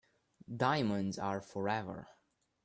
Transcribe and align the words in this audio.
Diamonds 0.57 1.19
are 1.19 1.39
forever. 1.39 2.07